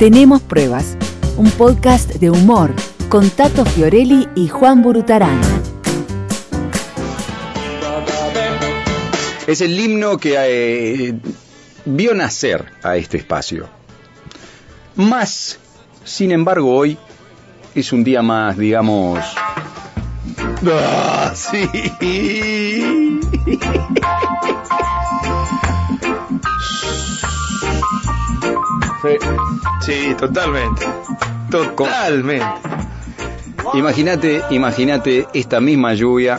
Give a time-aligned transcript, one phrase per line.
[0.00, 0.96] Tenemos pruebas,
[1.36, 2.72] un podcast de humor
[3.10, 5.38] con Tato Fiorelli y Juan Burutarán.
[9.46, 11.14] Es el himno que eh,
[11.84, 13.68] vio nacer a este espacio.
[14.96, 15.58] Más,
[16.02, 16.96] sin embargo, hoy
[17.74, 19.18] es un día más, digamos...
[20.64, 21.68] ¡Ah, sí!
[29.84, 30.86] Sí, totalmente.
[31.50, 32.44] Totalmente.
[33.74, 36.38] Imagínate, imagínate esta misma lluvia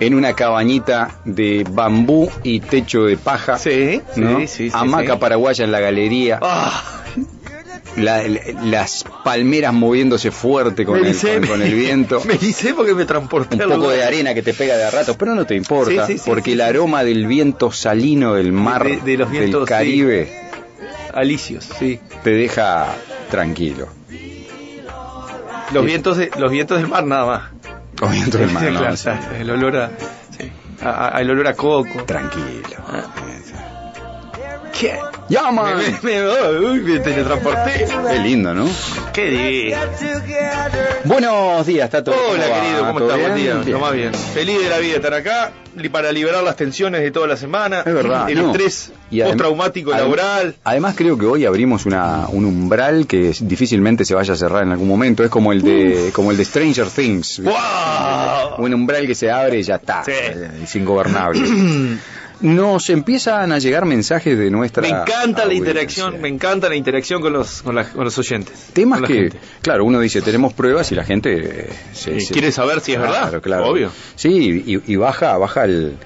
[0.00, 3.58] en una cabañita de bambú y techo de paja.
[3.58, 4.40] Sí, ¿no?
[4.40, 5.18] sí, sí, sí, Hamaca sí.
[5.20, 6.38] paraguaya en la galería.
[6.42, 6.82] Ah,
[7.96, 12.20] la- la- las palmeras moviéndose fuerte con, el, con- con el viento.
[12.26, 13.96] Me dice porque me transporté Un poco lugar.
[13.96, 16.24] de arena que te pega de a ratos, pero no te importa, Sí, sí, sí,
[16.28, 19.68] porque el aroma del viento salino del mar, De- de los del vientos.
[19.68, 20.28] Caribe,
[21.14, 22.00] Alicios, sí.
[22.22, 22.86] te deja
[23.30, 23.88] tranquilo.
[25.72, 25.86] Los Sí.
[25.86, 27.42] vientos, de, los vientos del mar nada más.
[27.98, 28.78] Con viento del mar, ¿no?
[28.80, 29.08] Claro, Sí.
[29.38, 29.90] El olor a,
[30.38, 30.52] sí.
[30.82, 32.04] A- a- el olor a coco.
[32.04, 32.76] Tranquilo.
[34.78, 34.98] ¿Qué?
[35.28, 35.76] ¡Llama!
[35.76, 37.86] Me, me, me- uy, me teletransporté.
[38.10, 38.68] Qué lindo, ¿no?
[39.12, 39.76] Qué divino.
[41.04, 42.12] Buenos días, Tato.
[42.12, 42.60] Hola va?
[42.60, 43.20] querido, ¿cómo ¿Todo estás?
[43.22, 43.64] Buen bien?
[43.64, 44.12] día, lo más bien.
[44.14, 45.52] Feliz de la vida estar acá
[45.92, 47.80] para liberar las tensiones de toda la semana.
[47.86, 48.28] Es verdad.
[48.28, 48.50] El no.
[48.52, 50.54] estrés Y postraumático adem- laboral.
[50.64, 54.62] Además creo que hoy abrimos una, un umbral que es- difícilmente se vaya a cerrar
[54.64, 55.22] en algún momento.
[55.24, 57.40] Es como el de, como el de Stranger Things.
[57.42, 57.54] ¡Wow!
[58.58, 60.04] Un umbral que se abre y ya está.
[60.04, 60.12] Sí.
[60.62, 61.40] Es ingobernable.
[62.40, 64.82] Nos empiezan a llegar mensajes de nuestra.
[64.82, 68.70] Me encanta la interacción, me encanta la interacción con los, con, la- con los oyentes.
[68.72, 69.38] Temas con que, gente.
[69.62, 72.92] claro, uno dice tenemos pruebas y la gente eh, se, Y se- quiere saber si
[72.92, 73.68] es Claro, verdad, claro.
[73.68, 73.90] obvio.
[74.16, 75.96] Sí, y, y baja, baja el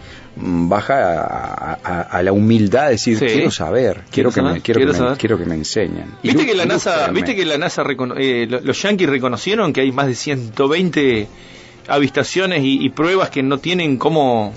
[0.41, 3.27] baja a, a- a la humildad de decir Sí.
[3.27, 6.15] quiero saber, quiero, Quiero que me quiero, quiero que me, quiero que me enseñen.
[6.23, 7.83] ¿Viste Ilú- que la NASA, viste que la NASA
[8.17, 11.27] eh, lo- los yankees reconocieron que hay más de 120
[11.89, 14.53] avistaciones y, y pruebas que no tienen cómo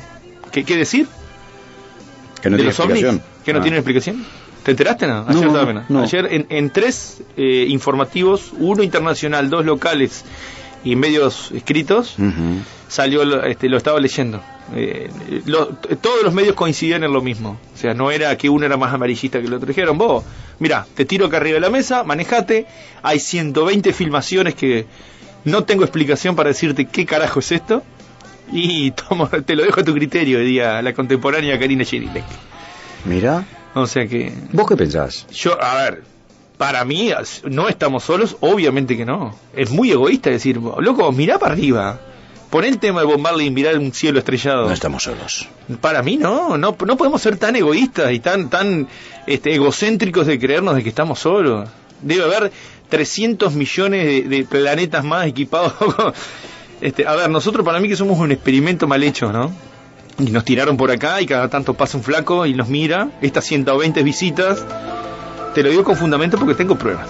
[0.51, 1.07] qué, qué decir
[2.41, 3.23] que no de tiene los ovnis explicación?
[3.45, 3.61] que no Ah.
[3.61, 4.25] tienen explicación?
[4.63, 5.25] ¿Te enteraste no?
[5.27, 6.03] Ayer, no, también, no.
[6.03, 10.23] Ayer en, en tres eh, informativos, uno internacional, dos locales
[10.83, 12.59] y medios escritos, Ujú.
[12.87, 14.41] salió, lo- este, lo estaba leyendo.
[14.75, 15.09] Eh,
[15.45, 15.67] lo-
[15.99, 17.57] todos los medios coincidían en lo mismo.
[17.73, 19.67] O sea, no era que uno era más amarillista que el otro.
[19.67, 20.23] Dijeron, vos,
[20.59, 22.67] mira, te tiro acá arriba de la mesa, manejate.
[23.01, 24.85] Hay 120 filmaciones que
[25.43, 27.83] no tengo explicación para decirte qué carajo es esto.
[28.51, 32.23] Y tomo, te lo dejo a tu criterio, diría la contemporánea Karina Cherilek.
[33.05, 35.25] Mira, O sea que, ¿vos qué pensás?
[35.31, 36.03] yo, a ver,
[36.57, 37.11] para mí,
[37.45, 39.35] no estamos solos, obviamente que no.
[39.55, 41.99] Es muy egoísta decir, loco, mirá para arriba.
[42.51, 44.67] Pon el tema de Bob Marley y mirar un cielo estrellado.
[44.67, 45.47] No estamos solos.
[45.79, 48.89] Para mí no, no, no podemos ser tan egoístas y tan, tan
[49.25, 51.69] este, egocéntricos de creernos de que estamos solos.
[52.01, 52.51] Debe haber
[52.89, 55.73] 300 millones de, de planetas más equipados.
[56.81, 59.51] este, a ver, nosotros para mí que somos un experimento mal hecho, ¿no?
[60.19, 63.09] Y nos tiraron por acá y cada tanto pasa un flaco y nos mira.
[63.21, 64.65] Estas 120 visitas,
[65.55, 67.07] te lo digo con fundamento porque tengo pruebas.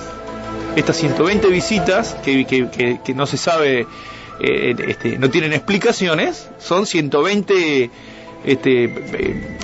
[0.76, 3.88] Estas 120 visitas que, que, que- no se sabe,
[4.40, 7.90] eh, este, no tienen explicaciones, son 120
[8.46, 9.58] este, eh,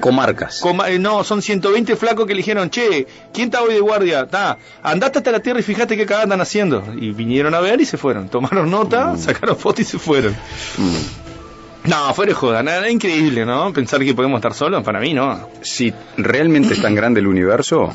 [0.00, 0.60] Comarcas.
[0.60, 4.26] coma- eh, no, son 120 flacos que le dijeron, che, ¿quién está hoy de guardia?
[4.26, 6.82] Ta, andate hasta la tierra y fíjate qué cagada andan haciendo.
[6.98, 8.28] Y vinieron a ver y se fueron.
[8.28, 10.32] Tomaron nota, sacaron fotos y se fueron.
[10.78, 11.88] Mm.
[11.88, 13.72] No, fuera de joda, nada, increíble, ¿no?
[13.72, 15.48] Pensar que podemos estar solos, para mí no.
[15.62, 17.94] Si realmente es tan grande el universo,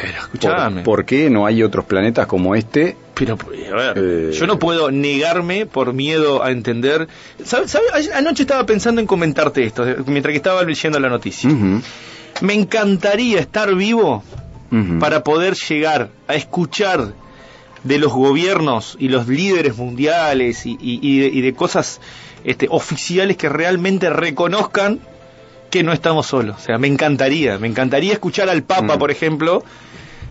[0.00, 0.82] Pero ¿por, escuchame.
[0.82, 2.96] por qué no hay otros planetas como este?
[3.14, 3.34] Pero,
[3.72, 4.30] a ver, Eh.
[4.32, 7.06] yo no puedo negarme por miedo a entender.
[7.44, 7.70] ¿Sabes?
[7.70, 7.84] ¿Sabe?
[7.92, 11.48] Ayer- Anoche estaba pensando en comentarte esto, mientras que estaba leyendo la noticia.
[12.40, 14.24] Me encantaría estar vivo
[14.98, 17.12] para poder llegar a escuchar
[17.84, 22.00] de los gobiernos y los líderes mundiales y, y- y de, y de cosas
[22.42, 24.98] este, oficiales que realmente reconozcan
[25.74, 26.56] que no estamos solos.
[26.56, 28.98] O sea, me encantaría, me encantaría escuchar al Papa, Mm.
[28.98, 29.62] por ejemplo,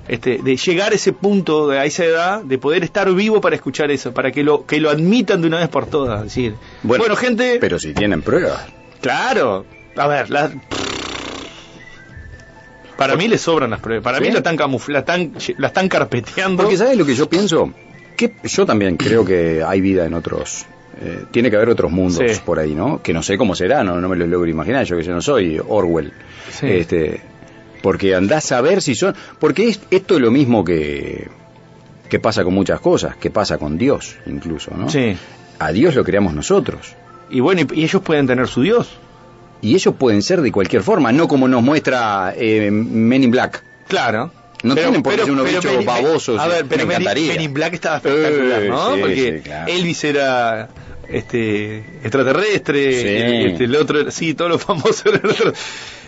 [0.08, 3.92] este, de llegar a ese punto, a esa edad, de poder estar vivo para escuchar
[3.92, 6.20] eso, para que lo, que lo admitan de una vez por todas.
[6.20, 8.62] Es decir, bueno, gente, Pero si tienen pruebas.
[9.02, 9.66] claro,
[9.98, 10.50] a ver, la-
[12.98, 14.24] para mí le sobran las pruebas, para ¿Sí?
[14.26, 16.64] mí la están camuf- la están, la están carpeteando.
[16.64, 17.72] Porque ¿sabes lo que yo pienso?
[18.16, 20.66] Que yo también creo que hay vida en otros...
[21.04, 22.42] eh, tiene que haber otros mundos Sí.
[22.46, 23.02] por ahí, ¿no?
[23.02, 25.22] Que no sé cómo será, no, no me lo logro imaginar, yo que yo no
[25.22, 26.14] soy Orwell.
[26.52, 26.68] Sí.
[26.68, 27.22] Este,
[27.82, 29.14] porque andás a ver si son...
[29.40, 31.28] Porque es, esto es lo mismo que,
[32.10, 34.90] que pasa con muchas cosas, que pasa con Dios incluso, ¿no?
[34.90, 35.18] Sí.
[35.60, 36.96] A Dios lo creamos nosotros.
[37.30, 38.90] Y bueno, y, y ellos pueden tener su Dios.
[39.62, 43.64] Y ellos pueden ser de cualquier forma, no como nos muestra eh, Men in Black.
[43.88, 44.32] Claro.
[44.64, 46.40] No Pero- tienen por qué ser unos bichos babosos.
[46.40, 47.34] A ver, pero me encantaría.
[47.34, 48.96] Men in Black estaba espectacular, Eh, ¿no?
[48.96, 49.72] sí, Porque sí, claro.
[49.72, 50.70] Elvis era
[51.10, 53.08] este extraterrestre, Sí.
[53.08, 55.04] el, este, el otro, sí, todos los famosos.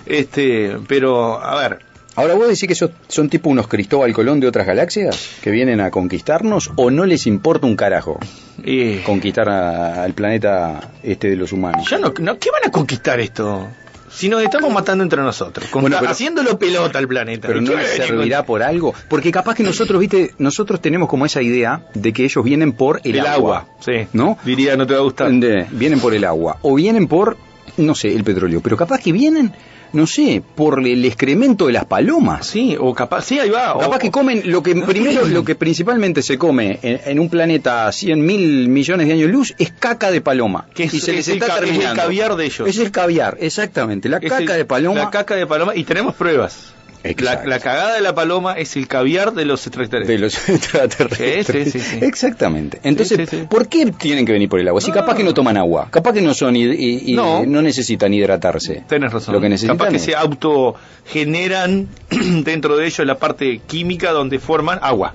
[0.06, 1.80] Este, pero a ver,
[2.18, 5.82] Ahora, ¿vos decís que esos son tipo unos Cristóbal Colón de otras galaxias que vienen
[5.82, 8.18] a conquistarnos o no les importa un carajo
[8.64, 11.86] eh, conquistar a- al planeta este de los humanos?
[11.90, 13.68] ya no, no, ¿qué van a conquistar esto?
[14.16, 17.48] Si nos estamos matando entre nosotros, con- Bueno, pero- haciéndolo pelota al planeta.
[17.48, 21.10] Pero ¿Y no les servirá con- por algo, porque capaz que nosotros, viste, nosotros tenemos
[21.10, 24.08] como esa idea de que ellos vienen por el, el agua, sí.
[24.14, 24.38] ¿no?
[24.46, 25.32] Diría, no te va a gustar.
[25.32, 27.38] De- vienen por el agua o vienen por,
[27.78, 29.54] no sé, el petróleo, pero capaz que vienen,
[29.96, 32.46] no sé, por el excremento de las palomas.
[32.46, 33.74] Sí, o capaz, sí, ahí va.
[33.76, 37.30] o- Capaz que comen lo que primero, lo que principalmente se come en, en un
[37.30, 40.68] planeta a 100 mil millones de años luz es caca de paloma.
[40.74, 42.02] Que es- y se es les el está ca- es el terminando.
[42.04, 42.68] caviar de ellos.
[42.68, 44.10] Es el caviar, exactamente.
[44.10, 45.00] La Es caca el- de paloma.
[45.00, 46.75] La caca de paloma, y tenemos pruebas.
[47.06, 47.50] La, Exacto.
[47.50, 50.08] la cagada de la paloma es el caviar de los extraterrestres.
[50.08, 51.72] de los extraterrestres.
[51.72, 52.00] Sí, sí, sí.
[52.06, 52.80] Exactamente.
[52.84, 53.30] Entonces.
[53.50, 54.82] ¿por qué tienen que venir por el agua?
[54.82, 54.96] Si No.
[54.96, 57.46] capaz que no toman agua, capaz que no son y, y- y No.
[57.46, 57.62] no.
[57.62, 58.84] necesitan hidratarse.
[58.88, 59.36] Tenés razón.
[59.36, 61.88] Lo que necesitan Capaz que se autogeneran
[62.44, 65.14] dentro de ellos la parte química donde forman agua.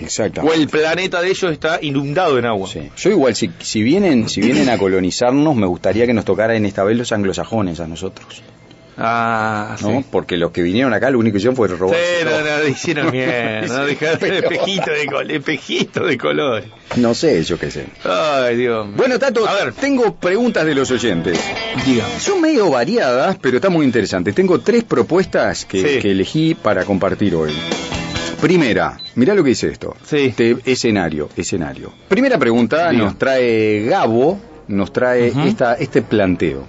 [0.00, 0.40] Exacto.
[0.42, 2.68] O el planeta de ellos está inundado en agua.
[2.68, 2.90] Sí.
[2.96, 6.82] Yo igual, si, si vienen si vienen a colonizarnos, me gustaría que nos tocaran esta
[6.84, 8.42] vez los anglosajones a nosotros,
[8.96, 9.98] Ah, ¿no?
[10.00, 10.04] sí.
[10.10, 11.96] Porque los que vinieron acá lo único que hicieron fue robar.
[11.96, 16.64] Sí, no, no, hicieron bien, no dejaron el espejito de, col espejito de color.
[16.96, 17.86] No sé, yo qué sé.
[18.04, 18.86] Ay, Dios.
[18.96, 21.38] Bueno, Tato, a ver, tengo preguntas de los oyentes.
[22.18, 24.34] Son medio variadas, pero están muy interesantes.
[24.34, 25.98] Tengo tres propuestas que, Sí.
[26.00, 27.52] que elegí para compartir hoy.
[28.40, 29.96] Primera, mirá lo que dice esto.
[30.04, 30.26] Sí.
[30.26, 31.92] Este escenario, escenario.
[32.08, 33.04] Primera pregunta Diga.
[33.04, 34.38] nos trae Gabo,
[34.68, 36.64] nos trae esta, este planteo.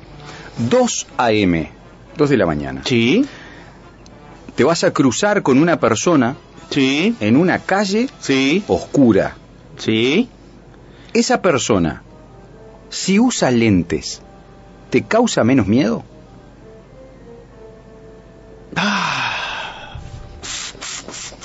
[0.69, 1.69] 2 a.m.,
[2.17, 2.81] 2 de la mañana.
[2.85, 3.25] Sí,
[4.56, 6.35] Te vas a cruzar con una persona
[6.69, 9.35] sí, en una calle sí, oscura.
[9.77, 10.29] sí.
[11.13, 12.03] Esa persona,
[12.89, 14.21] si usa lentes,
[14.89, 16.03] ¿te causa menos miedo?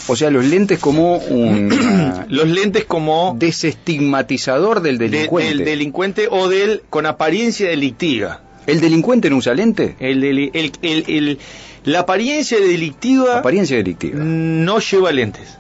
[0.09, 5.49] O sea, los lentes como un ah, Los lentes como desestigmatizador del de- delincuente.
[5.55, 8.41] del delincuente o del con apariencia delictiva.
[8.67, 9.97] ¿El delincuente no usa lente?
[10.01, 11.39] El, el, el- el-
[11.85, 14.19] la apariencia delictiva Apariencia delictiva.
[14.23, 15.57] no lleva lentes.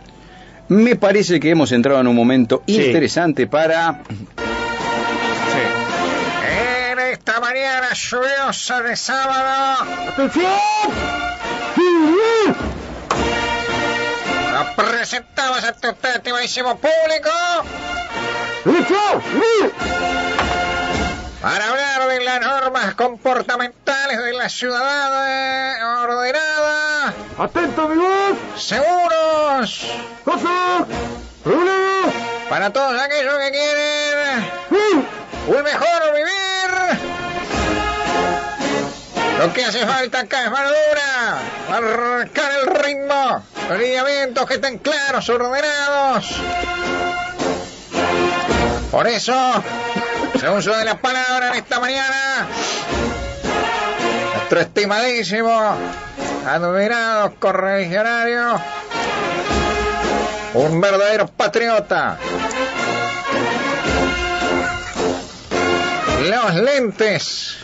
[0.69, 2.76] Me parece que hemos entrado en un momento Sí.
[2.81, 4.02] interesante para...
[6.93, 9.85] En esta mañana lluviosa de sábado.
[14.52, 17.31] Nos presentamos ante usted, estimadísimo público.
[21.40, 27.14] Para hablar de las normas comportamentales de la ciudadana ordenada.
[27.38, 28.37] Atento, mi voz.
[28.58, 29.87] Seguros.
[32.48, 34.50] Para todos aquellos que quieren
[35.46, 37.00] un mejor vivir.
[39.38, 41.38] Lo que hace falta acá es mano dura,
[41.70, 43.42] marcar el ritmo,
[43.78, 46.26] lineamientos que estén claros, ordenados.
[48.90, 49.64] Por eso,
[50.38, 52.46] se uso de la palabra en esta mañana,
[54.34, 55.76] nuestro estimadísimo,
[56.46, 58.60] admirado correligionario,
[60.54, 62.18] un verdadero patriota.
[66.28, 67.56] Los lentes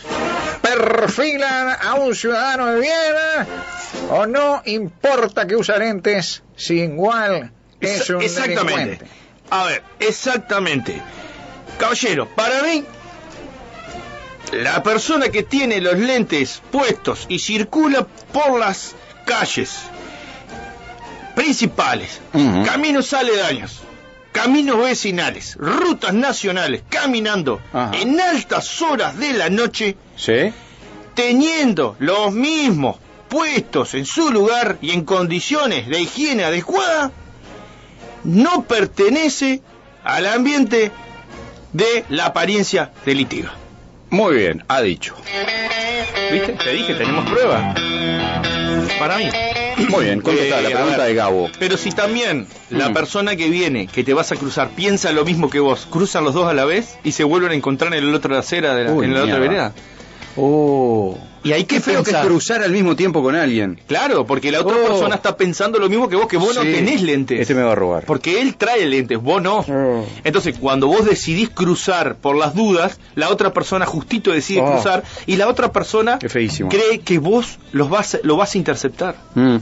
[0.61, 2.97] perfilan a un ciudadano de bien
[4.09, 8.73] o no importa que usa lentes si igual es un exactamente.
[8.73, 9.07] delincuente.
[9.49, 11.01] A ver, exactamente.
[11.77, 12.83] Caballero, para mí,
[14.51, 19.77] la persona que tiene los lentes puestos y circula por las calles
[21.35, 22.63] principales, Ujú.
[22.65, 23.81] caminos aledaños,
[24.31, 27.91] caminos vecinales, rutas nacionales, caminando Ajá.
[27.97, 30.51] en altas horas de la noche, ¿Sí?
[31.13, 37.11] teniendo los mismos puestos en su lugar y en condiciones de higiene adecuada,
[38.23, 39.61] no pertenece
[40.03, 40.91] al ambiente
[41.77, 43.53] de la apariencia delictiva.
[44.09, 45.15] Muy bien, ha dicho.
[46.31, 46.53] ¿Viste?
[46.53, 47.75] Te dije, tenemos pruebas.
[48.99, 49.29] Para mí.
[49.89, 51.49] Muy bien, contestada la Eh, a pregunta ver, de Gabo.
[51.59, 52.93] Pero si también la Mm.
[52.93, 56.33] persona que viene, que te vas a cruzar, piensa lo mismo que vos, cruzan los
[56.33, 58.91] dos a la vez y se vuelven a encontrar en la otra acera, de la,
[58.91, 59.73] Uy, en la otra vereda.
[60.37, 61.17] Oh.
[61.43, 63.79] Y hay que feo que cruzar al mismo tiempo con alguien.
[63.87, 64.85] Claro, porque la otra Oh.
[64.87, 67.39] persona está pensando lo mismo que vos, que vos no tenés lentes.
[67.39, 68.03] Este me va a robar.
[68.05, 69.59] Porque él trae lentes, vos no.
[69.59, 70.05] Oh.
[70.25, 74.73] Entonces, cuando vos decidís cruzar por las dudas, la otra persona justito decide Oh.
[74.73, 79.15] cruzar y la otra persona cree que vos los vas, lo vas a interceptar.
[79.35, 79.57] Mm.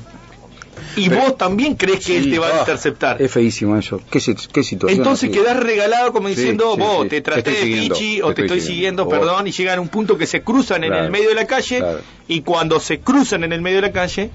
[0.97, 3.21] Y Pero- vos también crees que él te va ah, a interceptar.
[3.21, 4.01] Es feísimo eso.
[4.09, 4.99] ¿Qué, si- qué situación?
[4.99, 5.39] Entonces así?
[5.39, 8.61] quedás regalado como diciendo, sí, vos te traté Te de pichi o te estoy estoy
[8.61, 9.13] siguiendo, siguiendo, vos.
[9.13, 11.77] perdón, y llegan a un punto que se cruzan en el medio de la calle
[11.79, 11.99] claro.
[12.27, 14.29] y cuando se cruzan en el medio de la calle,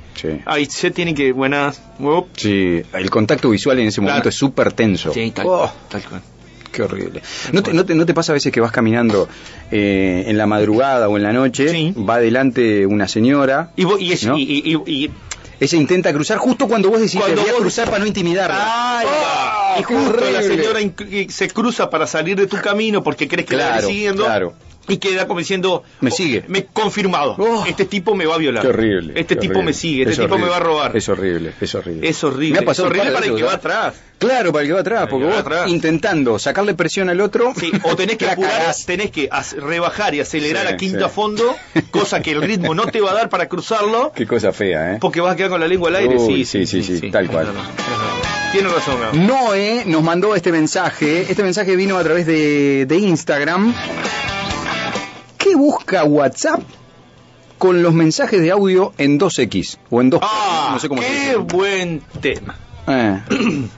[0.46, 1.80] ahí se tienen que, buenas,
[2.36, 4.28] Sí, el contacto visual en ese momento Claro.
[4.30, 5.12] es súper tenso.
[5.12, 6.22] sí, tal, Oh, tal cual.
[6.72, 7.20] qué horrible.
[7.52, 9.28] ¿No te, no, te, no te pasa a veces que vas caminando
[9.70, 11.68] eh, en la madrugada o en la noche?
[11.68, 11.94] Sí.
[11.98, 13.72] Va adelante una señora.
[13.76, 15.10] Y, vos- y, es- y-
[15.60, 18.06] Ella intenta cruzar justo cuando vos decís Cuando que voy a vos- cruzar para no
[18.06, 18.56] intimidarla.
[18.56, 19.74] Va.
[19.76, 20.80] ¡Oh, y justo la señora
[21.28, 24.54] se cruza para salir de tu camino porque crees que la Claro, viene siguiendo claro.
[24.88, 26.44] Y queda como diciendo Me oh, sigue.
[26.48, 27.64] me confirmado Oh.
[27.66, 29.12] este tipo me va a violar Qué horrible.
[29.20, 29.66] este qué tipo horrible.
[29.66, 30.44] me sigue este Es tipo horrible.
[30.46, 32.08] me va a robar Es horrible, es horrible.
[32.08, 34.68] es horrible Me ha pasado es horrible para el que va atrás Claro, para el
[34.68, 35.68] que va atrás, porque que vos atrás.
[35.70, 37.54] intentando sacarle presión al otro.
[37.58, 41.14] Sí, o tenés que apurar, tenés que rebajar y acelerar Sí, a quinta sí.
[41.14, 41.56] fondo,
[41.90, 44.98] cosa que el ritmo no te va a dar para cruzarlo, Qué cosa fea, ¿eh?
[45.00, 46.16] porque vas a quedar con la lengua al aire.
[46.18, 47.48] Uy, sí, sí, sí, tal cual.
[48.52, 49.16] Tiene razón, Gabo.
[49.16, 51.22] Noé nos mandó este mensaje.
[51.22, 53.72] Este mensaje vino a través de, de Instagram.
[55.60, 56.62] ¿Qué busca WhatsApp
[57.58, 59.76] con los mensajes de audio en 2X?
[59.90, 62.56] O en 2 Ah, no sé cómo qué buen tema.
[62.86, 63.20] Eh.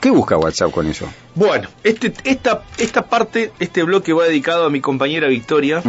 [0.00, 1.06] ¿Qué busca WhatsApp con eso?
[1.34, 5.82] Bueno, este, esta, esta parte, este bloque va dedicado a mi compañera Victoria.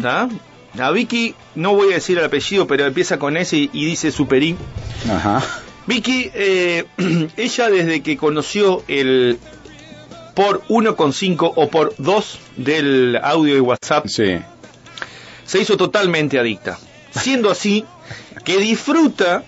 [0.00, 0.30] ¿tá?
[0.78, 4.10] A Vicky, no voy a decir el apellido, pero empieza con S y, y dice
[4.10, 4.56] Superín.
[5.12, 5.42] Ajá.
[5.86, 6.86] Vicky, eh,
[7.36, 9.38] ella desde que conoció el
[10.34, 14.38] por 1,5 o por 2 del audio de WhatsApp, Sí.
[15.48, 16.78] Se hizo totalmente adicta.
[17.10, 17.84] Siendo así,
[18.44, 19.42] que disfruta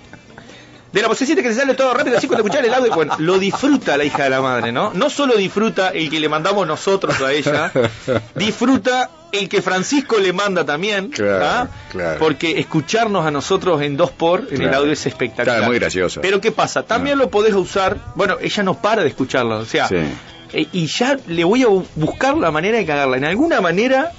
[0.92, 2.92] de la vocecita que se sale todo rápido así cuando escuchar el audio.
[2.95, 4.92] Bueno, lo disfruta la hija de la madre, ¿no?
[4.95, 7.71] No solo disfruta el que le mandamos nosotros a ella,
[8.35, 11.69] disfruta el que Francisco le manda también, Claro, ¿ah?
[11.92, 12.19] claro.
[12.19, 15.59] porque escucharnos a nosotros en dos por en el audio es espectacular.
[15.59, 16.21] Claro, muy gracioso.
[16.21, 16.83] Pero ¿qué pasa?
[16.83, 19.97] También lo podés usar, bueno, ella no para de escucharlo, o sea, Sí.
[20.52, 23.16] eh, y ya le voy a bu- buscar la manera de cagarla.
[23.19, 24.11] En alguna manera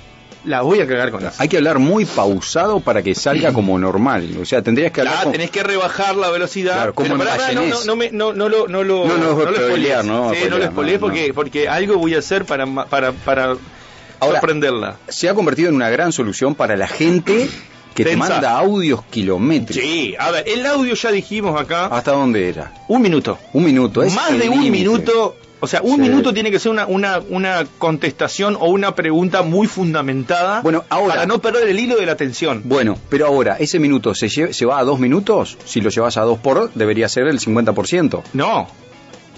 [0.46, 1.36] la voy a cagar con eso.
[1.38, 4.30] Hay que hablar muy pausado para que salga como normal.
[4.42, 5.16] O sea, tendrías que hablar.
[5.18, 6.74] Ya, con- tenés que rebajar la velocidad.
[6.76, 9.34] Claro, como Pero en no, no, no, me- no, no lo, no lo, No, no,
[9.34, 10.06] lo spoilear, spoilees.
[10.06, 11.34] no, Sí, no spoilear, lo spoilees no, porque, no.
[11.34, 13.56] porque algo voy a hacer para, para, para
[14.20, 14.98] Ahora, sorprenderla.
[15.08, 17.50] Se ha convertido en una gran solución para la gente
[17.96, 18.30] que te Tensa.
[18.30, 19.84] manda audios kilométricos.
[19.84, 22.72] Sí, a ver, el audio ya dijimos acá, ¿Hasta dónde era?
[22.88, 23.38] un minuto.
[23.54, 24.02] Un minuto.
[24.04, 26.02] Es Más de un minuto, o sea, un Sí.
[26.02, 31.14] minuto tiene que ser una, una, una contestación o una pregunta muy fundamentada Bueno, ahora-
[31.16, 32.64] para no perder el hilo de la atención.
[32.66, 35.58] Bueno, pero ahora, ¿ese minuto se, se va a dos minutos?
[35.66, 38.24] Si lo llevas a dos por, debería ser el 50%.
[38.34, 38.68] No.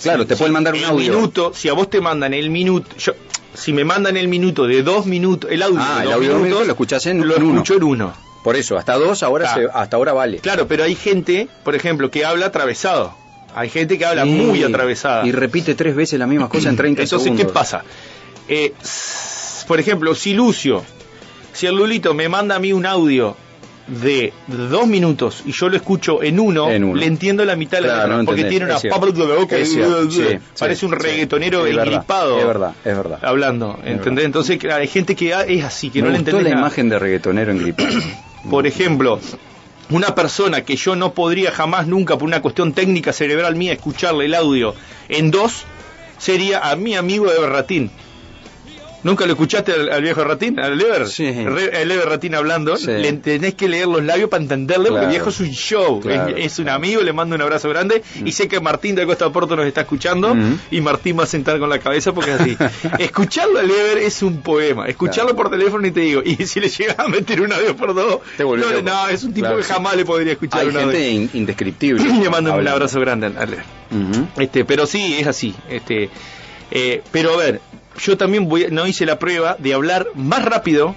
[0.01, 1.13] Claro, te pueden mandar un audio.
[1.13, 3.13] minuto, si a vos te mandan el minuto, yo,
[3.53, 6.43] si me mandan el minuto de dos minutos, el audio Ah, de el audio minutos,
[6.43, 7.53] minutos lo escuchás en- lo uno.
[7.53, 8.13] escucho en uno.
[8.43, 9.69] Por eso, hasta dos, ahora Claro.
[9.71, 10.39] se- hasta ahora vale.
[10.39, 13.15] Claro, pero hay gente, por ejemplo, que habla atravesado.
[13.55, 14.29] Hay gente que habla Sí.
[14.29, 15.25] muy atravesada.
[15.27, 17.45] Y repite tres veces la misma cosa en 30 Entonces, segundos.
[17.47, 17.83] ¿qué pasa?
[18.47, 18.73] Eh,
[19.67, 20.83] por ejemplo, si Lucio,
[21.53, 23.35] si el Lulito me manda a mí un audio
[23.87, 26.95] de dos minutos y yo lo escucho en uno, En uno.
[26.95, 30.85] le entiendo la mitad de la no porque entendés, tiene una boca sí, parece sí,
[30.85, 32.39] un reggaetonero Es engripado.
[32.39, 33.19] es verdad, es verdad.
[33.21, 34.05] Hablando, Es ¿entendés?
[34.05, 34.25] verdad.
[34.25, 36.61] Entonces, hay gente que es así, que Me no le entendés la nada.
[36.61, 37.85] imagen de reggaetonero en gripe.
[38.49, 39.19] Por ejemplo,
[39.93, 44.25] una persona que yo no podría jamás nunca, por una cuestión técnica cerebral mía, escucharle
[44.25, 44.73] el audio
[45.07, 45.65] en dos,
[46.17, 47.91] sería a mi amigo Eber Ratín.
[49.03, 50.59] ¿Nunca lo escuchaste al, al viejo Ratín?
[50.59, 51.07] ¿Al Eber?
[51.07, 51.29] Sí.
[51.31, 52.77] Re- el Eber Ratín hablando.
[52.77, 52.87] Sí.
[52.87, 55.99] Le tenés que leer los labios para entenderle, porque el viejo es un show.
[55.99, 56.35] Claro.
[56.35, 58.01] Es, es un amigo, le mando un abrazo grande.
[58.23, 60.33] Y sé que Martín de Costa Porto nos está escuchando.
[60.33, 60.59] Mm.
[60.71, 62.57] Y Martín va a sentar con la cabeza porque es así.
[62.99, 64.87] Escucharlo al Eber es un poema.
[64.87, 65.49] Escucharlo Claro.
[65.49, 66.21] por teléfono y te digo.
[66.23, 69.33] Y si le llegas a meter un audio por dos, Te no, no, es un
[69.33, 70.91] tipo que jamás le podría escuchar Hay un audio.
[70.91, 72.03] gente in- indescriptible.
[72.23, 73.53] Le mando un abrazo grande al.
[73.91, 74.27] Ujú.
[74.41, 75.53] Este, pero sí, es así.
[75.69, 76.09] Este,
[76.71, 77.61] eh, pero a ver,
[77.99, 80.95] yo también voy, no hice la prueba de hablar más rápido,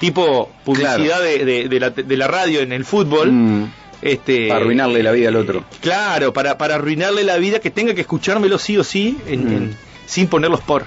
[0.00, 3.32] tipo publicidad de, de- de la, de la radio en el fútbol.
[3.32, 3.72] Mm.
[4.00, 5.64] Este, Para arruinarle la vida al otro.
[5.80, 9.52] Claro, para, para arruinarle la vida, que tenga que escuchármelo sí o sí, en- Mm.
[9.56, 9.76] en-
[10.06, 10.84] sin ponerlos por.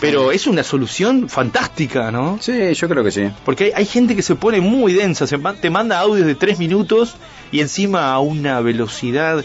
[0.00, 2.38] Pero es una solución fantástica, ¿no?
[2.40, 3.28] Sí, yo creo que sí.
[3.44, 6.58] Porque hay, hay gente que se pone muy densa, se te manda audios de tres
[6.58, 7.16] minutos
[7.50, 9.44] y encima a una velocidad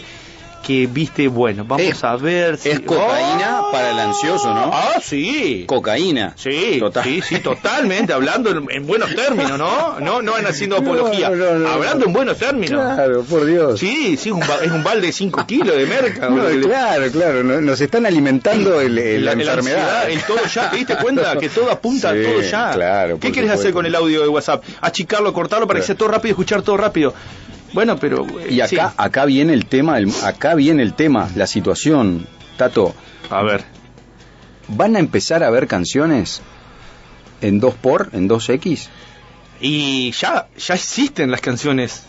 [0.66, 2.70] que, viste, bueno, vamos Es- a ver si...
[2.70, 3.70] es cocaína ¡Oh!
[3.72, 4.70] para el ansioso, ¿no?
[4.72, 5.64] Ah, sí.
[5.66, 6.32] Cocaína.
[6.36, 7.04] Sí, Total.
[7.04, 10.00] sí, sí, totalmente, hablando en, en buenos términos, ¿no?
[10.00, 12.80] No, no van haciendo apología, No, no, hablando en buenos términos.
[12.94, 13.78] Claro, por Dios.
[13.78, 16.28] Sí, sí, es un, es un balde de 5 kilos de merca.
[16.28, 19.58] Claro, claro, no- nos están alimentando el, el- la, enfermedad.
[20.04, 21.36] ansiedad, el todo ya, ¿te diste cuenta?
[21.36, 22.70] Que todo apunta Sí, a todo ya.
[22.72, 24.64] claro, ¿Qué por quieres hacer con el audio de WhatsApp?
[24.80, 27.12] Achicarlo, cortarlo para que sea todo rápido escuchar todo rápido.
[27.74, 28.24] Bueno, pero...
[28.40, 28.94] eh, Y acá, sí.
[28.96, 32.26] acá viene el tema, el- acá viene el tema, la situación.
[32.56, 32.94] Tato,
[33.30, 33.64] A ver.
[34.68, 36.40] ¿van a empezar a ver canciones
[37.42, 38.86] en 2 por, en 2X?
[39.60, 42.04] Y ya, ya existen las canciones.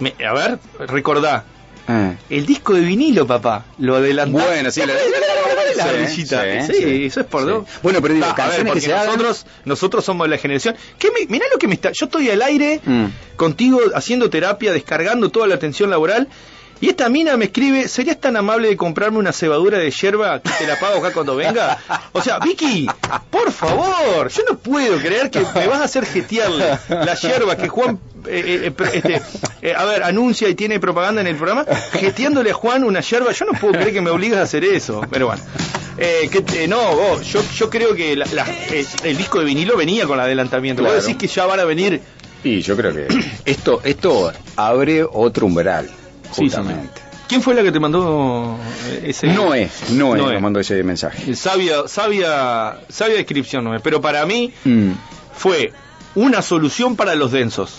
[0.00, 0.58] Me- a ver,
[0.88, 1.44] recordá.
[1.88, 2.16] Eh.
[2.30, 3.64] El disco de vinilo, papá.
[3.78, 4.46] Lo adelantás.
[4.46, 4.86] Bueno, sí, la-
[5.76, 6.42] la, sí, ardillita.
[6.66, 7.04] sí, Sí, sí.
[7.06, 7.66] eso es por dos.
[7.82, 10.76] Bueno, pero digo, a ver, que hagan- nosotros, nosotros somos la generación.
[10.98, 11.90] ¿Qué me, mirá lo que me está.
[11.92, 13.06] Yo estoy al aire Mm.
[13.36, 16.28] contigo haciendo terapia, descargando toda la atención laboral.
[16.80, 20.50] Y esta mina me escribe, ¿serías tan amable de comprarme una cebadura de yerba que
[20.58, 21.78] te la pago acá cuando venga?
[22.10, 22.88] O sea, Vicky,
[23.30, 27.68] por favor, yo no puedo creer que me vas a hacer jetear la, yerba que
[27.68, 29.22] Juan, eh, eh, pre- este,
[29.62, 33.32] eh, a ver, anuncia y tiene propaganda en el programa, jeteándole a Juan una yerba,
[33.32, 35.42] yo no puedo creer que me obligas a hacer eso, pero bueno.
[35.98, 39.44] Eh, que, eh, no, vos, yo, yo creo que la- la- eh, el disco de
[39.44, 40.82] vinilo venía con adelantamiento.
[40.82, 40.96] Claro.
[40.96, 42.00] Vos decís que ya van a venir
[42.44, 43.06] Y yo creo que
[43.44, 45.88] esto, esto abre otro umbral,
[46.32, 47.00] Sí, justamente.
[47.28, 49.26] ¿Quién fue la que te mandó eh, ese?
[49.28, 50.32] Noé, Noé, Noé.
[50.34, 51.34] nos mandó ese mensaje.
[51.36, 53.80] Sabia, sabia, sabia descripción, Noé.
[53.80, 54.90] Pero para mí Mm.
[55.34, 55.72] fue
[56.14, 57.74] una solución para los densos.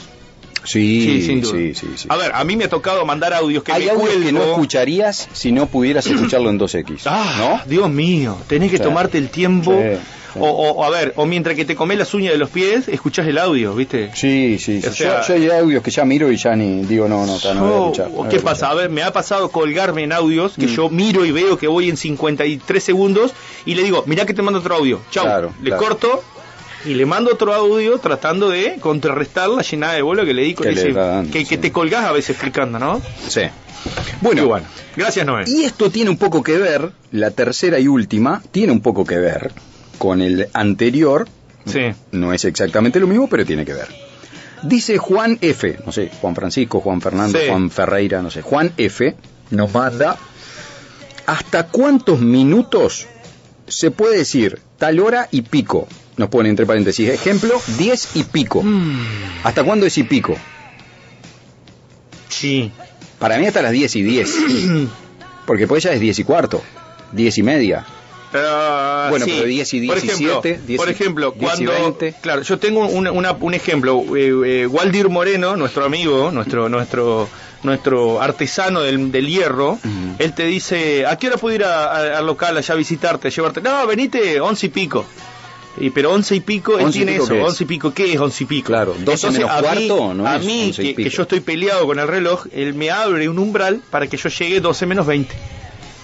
[0.65, 1.53] Sí, sin duda.
[1.57, 2.07] sí, sí, sí.
[2.09, 4.25] A ver, a mí me ha tocado mandar audios que Hay me audios cuelgo.
[4.25, 7.01] que no escucharías si no pudieras escucharlo en 2X.
[7.05, 7.69] Ah, ¿No?
[7.69, 8.83] Dios mío, tenés que Sí.
[8.83, 9.71] tomarte el tiempo.
[9.73, 9.99] Sí.
[10.39, 13.27] O, o- a ver, o mientras que te comes las uñas de los pies, escuchás
[13.27, 14.09] el audio, ¿viste?
[14.15, 14.87] Sí, sí, sí.
[14.87, 17.37] O sea- yo, yo hay audios que ya miro y ya ni digo, no, no,
[17.37, 18.07] ta, no voy a escuchar.
[18.07, 18.53] no ¿o voy a ¿Qué escuchar.
[18.55, 18.69] pasa?
[18.71, 20.69] A ver, me ha pasado colgarme en audios que Mm.
[20.75, 23.31] yo miro y veo que voy en 53 segundos
[23.67, 25.01] y le digo, mirá que te mando otro audio.
[25.11, 25.23] Chau.
[25.23, 25.83] Claro, le claro.
[25.83, 26.23] corto
[26.85, 30.53] y le mando otro audio tratando de contrarrestar la llenada de bola que le di
[30.53, 33.01] con Que le ese- está dando, que, te colgás a veces explicando, ¿no?
[33.27, 33.41] Sí.
[34.21, 34.65] Bueno, Bueno.
[34.95, 35.47] Gracias, Noel.
[35.47, 39.17] y esto tiene un poco que ver, la tercera y última, tiene un poco que
[39.17, 39.51] ver
[39.97, 41.27] con el anterior.
[41.65, 41.91] Sí.
[42.11, 43.87] No es exactamente lo mismo, pero tiene que ver.
[44.63, 47.45] Dice Juan F, no sé, Juan Francisco, Juan Fernando, Sí.
[47.49, 49.15] Juan Ferreira, no sé, Juan F
[49.51, 50.17] nos manda
[51.25, 53.07] ¿Hasta cuántos minutos
[53.67, 55.87] se puede decir tal hora y pico?
[56.17, 58.61] Nos pone entre paréntesis, ejemplo, 10 y pico.
[58.61, 58.99] Mm.
[59.43, 60.35] ¿Hasta cuándo es y pico?
[62.29, 62.71] Sí.
[63.19, 64.35] Para mí hasta las 10 y 10.
[65.45, 66.61] Porque pues ya es 10 y cuarto,
[67.11, 67.85] 10 y media.
[68.35, 69.33] Ah, Bueno, sí.
[69.35, 72.15] pero 10 y por ejemplo, 17, 10 por y- ejemplo 10 y cuando 20.
[72.21, 77.29] claro yo tengo un, una- un ejemplo eh, eh, Waldir Moreno nuestro amigo nuestro nuestro
[77.61, 80.15] nuestro artesano del, del hierro Ujú.
[80.17, 83.61] él te dice a qué hora puedo ir al local allá a visitarte a llevarte
[83.61, 85.05] no venite once y pico
[85.77, 87.45] y pero once y pico él 11 y tiene pico, eso.
[87.45, 90.27] once y pico qué es once y pico Claro, 12 menos a mí, cuarto, no
[90.27, 93.27] a mí 11 y que, que yo estoy peleado con el reloj él me abre
[93.29, 95.33] un umbral para que yo llegue 12 menos 20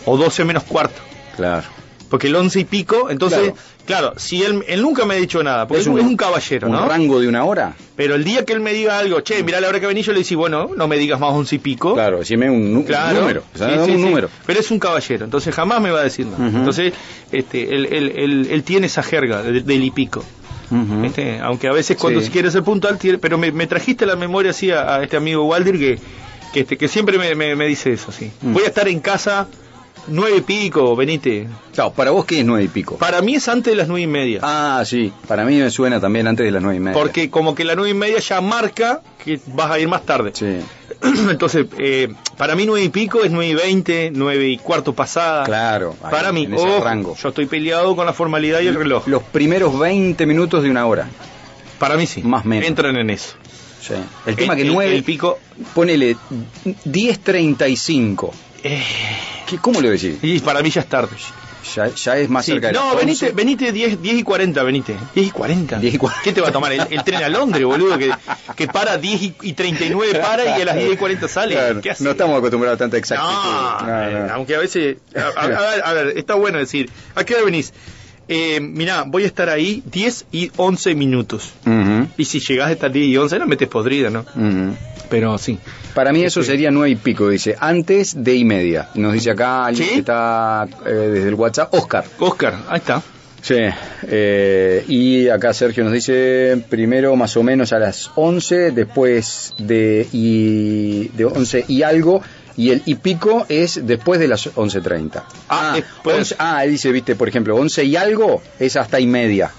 [0.05, 1.01] o 12 menos cuarto.
[1.35, 1.67] Claro.
[2.09, 3.39] Porque el once y pico, entonces,
[3.85, 4.09] Claro.
[4.09, 6.67] claro, si él, él nunca me ha dicho nada, porque es un, es un caballero,
[6.67, 6.87] un ¿no?
[6.87, 7.75] rango de una hora.
[7.95, 10.11] Pero el día que él me diga algo, che, mirá la hora que vení, yo
[10.13, 11.93] le digo, bueno, no me digas más once y pico.
[11.93, 13.15] Claro, decime un, Claro.
[13.15, 13.43] un número.
[13.53, 14.03] O sea, Sí, dame sí, un sí.
[14.05, 14.29] número.
[14.45, 16.47] Pero es un caballero, entonces jamás me va a decir nada.
[16.47, 16.93] Entonces,
[17.31, 20.23] este, él, él, él, él tiene esa jerga de- del y pico.
[21.03, 24.15] Este, aunque a veces cuando se quiere ser puntual, tiene- pero me, me trajiste la
[24.15, 25.99] memoria así a, a este amigo Waldir que,
[26.53, 28.31] que, este, que siempre me, me, me dice eso, sí.
[28.41, 28.53] Mm.
[28.53, 29.47] Voy a estar en casa
[30.07, 31.47] nueve y pico, venite.
[31.73, 32.97] Claro, para vos, ¿qué es nueve y pico?
[32.97, 34.39] Para mí es antes de las nueve y media.
[34.43, 35.11] Ah, sí.
[35.27, 36.97] Para mí me suena también antes de las nueve y media.
[36.97, 40.31] Porque como que la nueve y media ya marca que vas a ir más tarde.
[40.33, 40.57] Sí.
[41.29, 45.43] Entonces, eh, para mí nueve y pico es nueve y veinte, nueve y cuarto pasada.
[45.45, 45.95] Claro.
[46.03, 47.15] ahí, Para mí, en ese rango.
[47.15, 49.07] yo estoy peleado con la formalidad y el reloj.
[49.07, 51.07] Los primeros 20 minutos de una hora.
[51.77, 52.21] Para mí sí.
[52.23, 52.67] Más menos.
[52.67, 53.35] Entran en eso.
[53.81, 53.93] Sí.
[54.25, 55.39] El tema que el, 9, el pico.
[55.73, 56.17] ponele
[56.65, 58.31] 10.35.
[58.63, 58.83] eh,
[59.49, 60.17] ¿Qué, ¿Cómo lo decís?
[60.21, 61.15] y para mí ya es tarde.
[61.75, 62.53] Ya, ya es más Sí.
[62.53, 63.31] cerca de No, venite, 11.
[63.33, 64.95] venite 10, 10 y 40, venite.
[65.13, 65.77] 10 y 40.
[65.79, 66.23] 10 y 40.
[66.23, 66.71] ¿Qué te va a tomar?
[66.71, 68.09] El, el tren a Londres, boludo, que,
[68.55, 71.55] que para 10 y, y 39 para y a las 10 y 40 sale.
[71.55, 72.03] Claro, ¿Qué hace?
[72.03, 73.31] no estamos acostumbrados a tanta exactitud.
[73.33, 74.33] No, No, eh, no.
[74.35, 74.97] aunque a veces.
[75.15, 76.89] A, a- ver, a ver, está bueno decir.
[77.15, 77.73] ¿A qué hora venís?
[78.29, 81.49] Eh, mirá, voy a estar ahí 10 y 11 minutos.
[81.65, 84.21] Ujú, Y si llegás a estar 10 y 11, no metes podrida, ¿no?
[84.21, 84.75] ujú.
[85.09, 85.57] Pero sí.
[85.93, 86.49] Para mí eso Sí.
[86.51, 87.55] sería nueve y pico, dice.
[87.59, 88.89] Antes de y media.
[88.95, 89.93] Nos dice acá alguien ¿Sí?
[89.95, 91.73] que está eh, desde el WhatsApp.
[91.73, 92.05] Oscar.
[92.19, 93.01] Oscar, ahí está.
[93.41, 93.55] Sí.
[94.03, 100.07] eh, y acá Sergio nos dice primero más o menos a las 11, después de,
[100.11, 102.21] y, de 11 y algo.
[102.57, 105.11] Y el y pico es después de las 11.30.
[105.15, 106.17] Ah, Ah, después.
[106.17, 109.49] 11 ah, él dice, viste, por ejemplo, 11 y algo es hasta y media.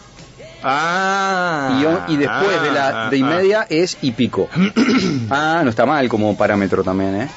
[0.63, 2.05] Ah.
[2.09, 4.49] Y, después de la de y media es y pico.
[5.31, 7.29] ah, no está mal como parámetro también, ¿eh?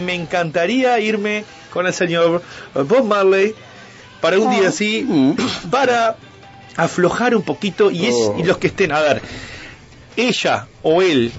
[0.00, 2.42] Me encantaría irme con el señor
[2.74, 3.54] Bob Marley
[4.20, 5.32] para un día así, Mm.
[5.70, 6.16] para
[6.76, 8.36] aflojar un poquito y, es, Oh.
[8.38, 9.20] y los que estén, a ver,
[10.16, 11.32] ella o él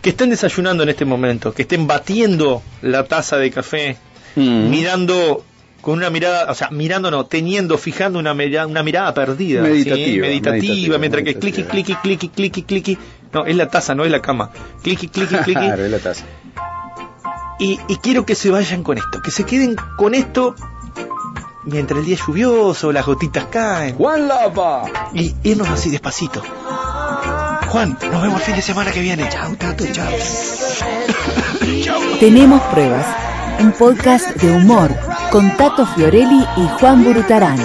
[0.00, 3.96] que estén desayunando en este momento, que estén batiendo la taza de café,
[4.36, 4.70] Mm.
[4.70, 5.44] mirando
[5.82, 9.68] con una mirada, o sea, mirando no, teniendo, fijando una, mira- una mirada perdida, ¿sí?
[9.70, 11.70] Meditativa, meditativa, meditativa, mientras que meditativa.
[11.70, 12.98] cliqui, cliqui, cliqui, cliqui, cliqui,
[13.32, 14.50] no, es la taza, no es la cama,
[14.82, 16.24] cliqui, cliqui, cliqui, Claro, es la taza.
[17.58, 20.54] y, y quiero que se vayan con esto, que se queden con esto
[21.64, 24.84] mientras el día es lluvioso, las gotitas caen, Juan Lapa.
[25.14, 26.42] y irnos así despacito.
[27.68, 29.28] Juan, nos vemos el fin de semana que viene.
[29.30, 30.10] Chao, Tato, chao.
[32.20, 33.06] Tenemos pruebas.
[33.60, 34.90] Un podcast de humor
[35.32, 37.56] con Tato Fiorelli y Juan Burutarán.